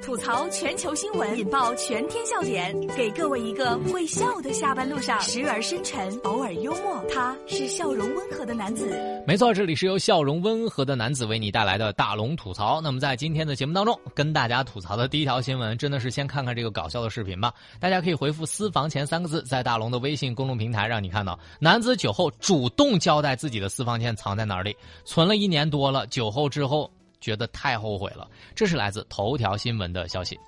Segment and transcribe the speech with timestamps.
[0.00, 7.04] 吐槽全球新闻，引爆全天笑点，给各位一个会笑的下班路上，时而深沉，偶尔幽默。
[7.12, 8.88] 他是笑容温和的男子。
[9.26, 12.80] 没错，这里是由笑容温和的男子为你带来的大龙吐槽。
[12.80, 17.52] 那么在今天的节目当中，跟大家吐槽的第一条新闻，真的是先看看这个搞笑的视频吧。
[17.78, 26.90] 大家可以回复“私房钱”三个字，在大龙的微信公众平台，让你看到男子酒后主动交代自己的私房钱藏在哪里，存了一年多了，酒后之后。
[27.22, 30.38] 觉得太后悔了，这是来自头条新闻的消息。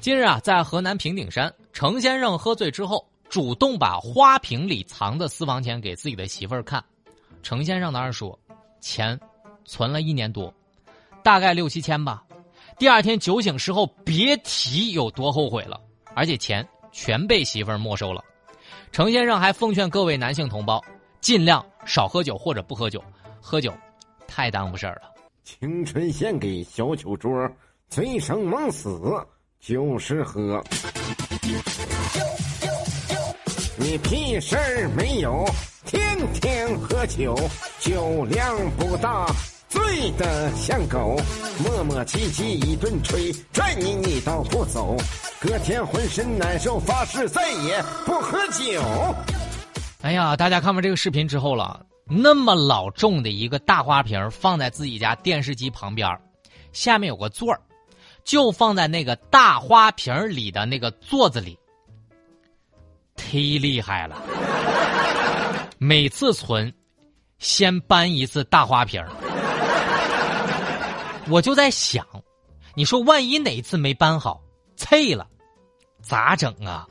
[0.00, 6.84] 今日啊，在河南平顶山，程先生喝醉之后，主动把花瓶里藏的私房钱给自己的媳妇儿看。
[7.42, 8.38] 程先生当时说，
[8.80, 9.18] 钱
[9.64, 10.52] 存了一年多，
[11.22, 12.22] 大概六七千吧。
[12.78, 15.80] 第二天酒醒时候，别提有多后悔了，
[16.14, 18.22] 而且钱全被媳妇儿没收了。
[18.92, 20.82] 程先生还奉劝各位男性同胞，
[21.20, 23.02] 尽量少喝酒或者不喝酒，
[23.40, 23.72] 喝酒
[24.26, 25.13] 太耽误事儿了。
[25.44, 27.30] 青春献给小酒桌，
[27.90, 28.98] 醉生梦死
[29.60, 30.64] 就是喝。
[33.76, 35.44] 你屁事儿没有，
[35.84, 37.36] 天天喝酒，
[37.78, 39.26] 酒量不大，
[39.68, 41.14] 醉得像狗，
[41.62, 44.96] 磨磨唧唧一顿吹，拽你你倒不走，
[45.38, 48.82] 隔天浑身难受，发誓再也不喝酒。
[50.00, 51.84] 哎呀，大家看完这个视频之后了。
[52.06, 56.08] 那么老重的一个大花瓶放在自己家电视机旁边，
[56.72, 57.60] 下面有个座儿，
[58.24, 61.58] 就放在那个大花瓶里的那个座子里，
[63.16, 64.20] 忒厉害了。
[65.78, 66.72] 每次存，
[67.38, 69.02] 先搬一次大花瓶
[71.28, 72.06] 我就在想，
[72.74, 74.42] 你说万一哪一次没搬好，
[74.76, 75.26] 碎了，
[76.02, 76.86] 咋整啊？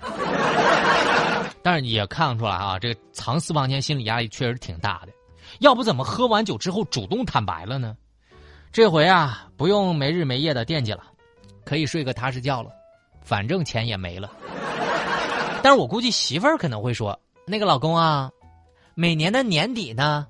[1.64, 5.14] 但是也看出来啊，这个藏私房钱心理压力确实挺大的，
[5.59, 7.95] 要不怎么喝完酒之后主动坦白了呢？
[8.72, 11.03] 这回啊，不用没日没夜的惦记了，
[11.64, 12.72] 可以睡个踏实觉了，
[13.22, 14.30] 反正钱也没了。
[15.61, 18.30] 但是我估计媳妇儿可能会说：“那个老公啊，
[18.95, 20.27] 每年的年底呢，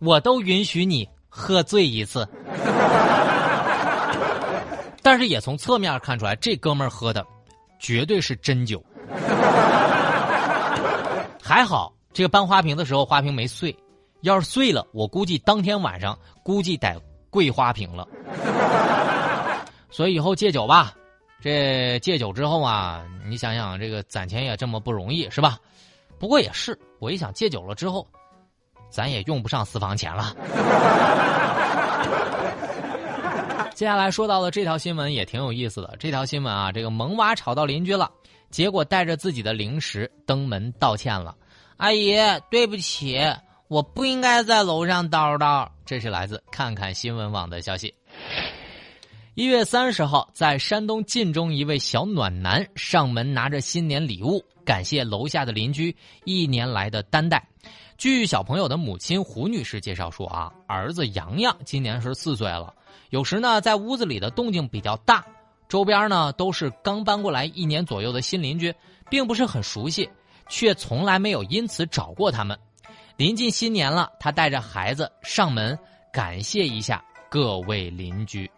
[0.00, 2.26] 我都允许你喝醉一次。
[5.02, 7.26] ”但是也从侧面看出来，这哥们儿喝的
[7.78, 8.82] 绝对是真酒。
[11.52, 13.76] 还好，这个搬花瓶的时候花瓶没碎，
[14.22, 16.98] 要是碎了，我估计当天晚上估计得
[17.28, 18.08] 跪花瓶了。
[19.92, 20.94] 所以以后戒酒吧，
[21.42, 25.58] 这戒酒之后啊，你想想这个攒钱也这么不容易，是吧？
[26.18, 28.06] 不过也是，我一想戒酒了之后，
[28.88, 30.34] 咱也用不上私房钱了。
[33.76, 38.10] 接下来说到的这条新闻也挺有意思的，这条新闻啊，这个萌娃吵到邻居了，
[38.50, 41.36] 结果带着自己的零食登门道歉了。
[41.76, 42.14] 阿姨，
[42.50, 43.18] 对不起，
[43.68, 45.68] 我不应该在楼上叨叨。
[45.84, 47.92] 这是来自看看新闻网的消息。
[49.34, 57.42] 一月三十号，在山东晋中，一位小暖男上门拿着新年礼物，感谢楼下的邻居一年来的担待。
[57.96, 62.74] 据小朋友的母亲胡女士介绍说啊，儿子洋洋今年是四岁了，
[63.10, 65.24] 有时呢在屋子里的动静比较大，
[65.68, 68.74] 周边呢都是刚搬过来一年左右的新邻居，
[69.08, 70.08] 并不是很熟悉。
[70.48, 72.58] 却从来没有因此找过他们。
[73.16, 75.78] 临近新年了，他带着孩子上门
[76.12, 78.50] 感谢一下各位邻居。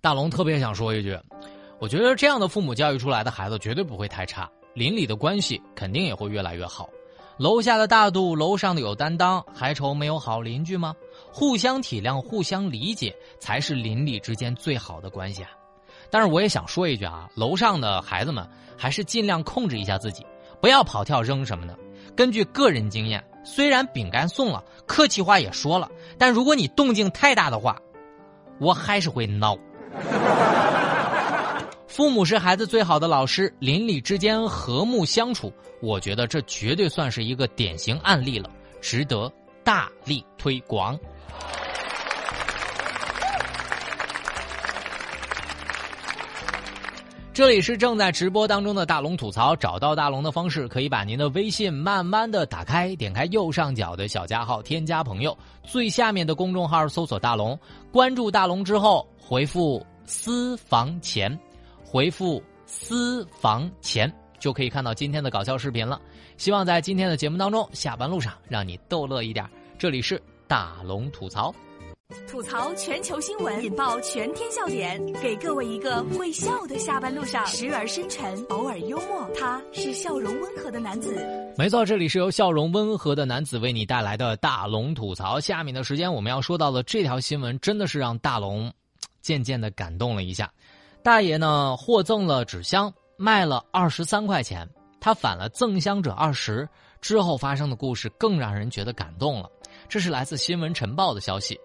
[0.00, 1.18] 大龙特别想说一句，
[1.80, 4.46] 我觉得这样的父母教育出来的孩子绝对不会太差。
[4.74, 6.88] 邻里的关系肯定也会越来越好，
[7.36, 10.94] 楼下的大度，楼上的有担当，还愁没有好邻居吗？
[11.32, 15.50] 互相体谅，互相理解，才是邻里之间最好的关系啊！
[16.10, 18.44] 但是我也想说一句啊，楼上的孩子们
[18.76, 20.26] 还是尽量控制一下自己，
[20.60, 21.78] 不要跑跳扔什么的。
[22.16, 27.76] 根据个人经验，虽然饼干送了，客气话也说了，但如果你动静太大的话，
[28.58, 29.56] 我还是会闹。
[31.94, 38.50] 父母是孩子最好的老师，邻里之间和睦相处，我觉得这绝对算是一个典型案例了，
[38.80, 39.32] 值得
[39.62, 40.98] 大力推广。
[47.32, 57.56] 这里是正在直播当中的大龙吐槽，找到大龙的方式，可以把您的微信慢慢的打开，点开右上角的小加号，添加朋友，最下面的公众号搜索大龙，
[57.92, 61.38] 关注大龙之后回复私房钱。
[61.94, 66.02] 回复私房钱就可以看到今天的搞笑视频了。
[66.36, 69.48] 希望在今天的节目当中，下班路上让你逗乐一点。
[69.78, 71.54] 这里是大龙吐槽。
[72.26, 81.16] 吐槽全球新闻，引爆全天笑点，给各位一个会笑的下班路上，时而深沉，偶尔幽默，他是笑容温和的男子。
[81.56, 85.38] 没错，这里是由笑容温和的男子为你带来的大龙吐槽。
[85.38, 88.68] 下面的时间我们要说到的这条新闻，真的是让大龙
[89.22, 90.50] 渐渐的感动了一下。
[91.04, 94.66] 大爷呢获赠了纸箱，卖了二十三块钱，
[94.98, 96.66] 他返了赠箱者二十。
[97.02, 99.50] 之后发生的故事更让人觉得感动了。
[99.86, 101.60] 这是来自新闻晨报的消息。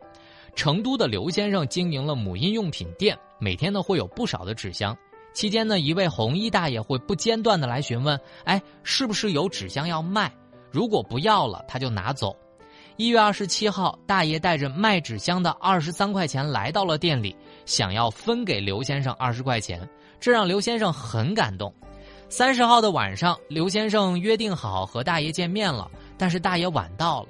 [0.57, 4.93] 成都的刘先生经营了母婴用品店，每天呢会有不少的纸箱。
[5.31, 10.29] 期间呢，一位红衣大爷会不间断的来询问：“哎，是不是有纸箱要卖？
[10.69, 12.35] 如果不要了，他就拿走。”
[12.97, 17.33] 一月二十七号，大爷带着卖纸箱的二十三块钱来到了店里，
[17.65, 19.87] 想要分给刘先生二十块钱，
[20.19, 21.73] 这让刘先生很感动。
[22.29, 27.29] 三十号的晚上，刘先生约定好和大爷见面了，但是大爷晚到了。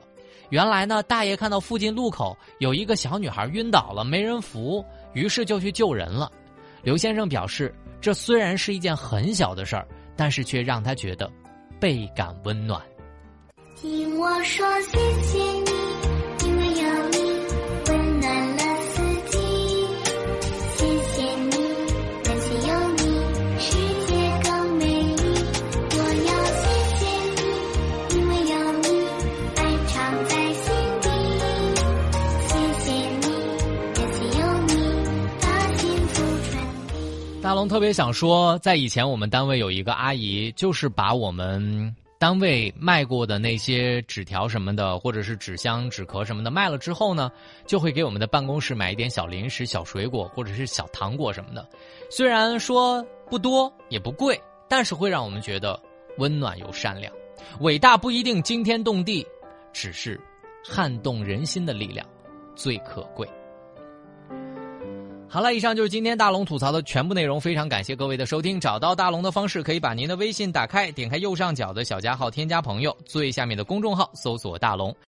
[0.50, 4.84] 原来呢，大爷看到附近路口有一个小女孩晕倒了，没人扶，
[5.14, 6.30] 于是就去救人了。
[6.82, 11.32] 刘先生表示，这虽然是一件很小的事儿，但是却让他觉得
[11.80, 12.82] 倍感温暖。
[13.76, 15.69] 听我说，谢谢。
[37.50, 47.32] 大龙特别想说，在以前我们单位有一个阿姨，就是把我们单位卖过的那些纸条什么的，或者是纸箱、纸壳什么的卖了之后呢，
[47.66, 51.68] 就会给我们的办公室买一点小零食、小水果或者是小糖果什么的。
[52.08, 55.82] 虽然说不多也不贵，但是会让我们觉得
[56.20, 57.12] 温暖又善良。
[57.62, 59.26] 伟大不一定惊天动地，
[59.74, 60.22] 只是
[60.64, 62.06] 撼动人心的力量
[62.56, 63.28] 最可贵。
[65.32, 67.40] 好了，以上就是今天大龙吐槽的全部内容。
[67.40, 68.60] 非常感谢各位的收听。
[68.60, 74.94] 找到大龙的方式，可以把您的微信打开，点开右上角的小加号，添加朋友，最下面的公众号搜索“大龙”。